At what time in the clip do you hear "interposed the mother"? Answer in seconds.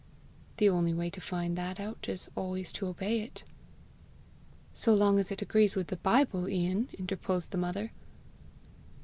6.97-7.91